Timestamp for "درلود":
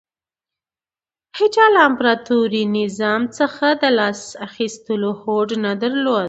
5.81-6.19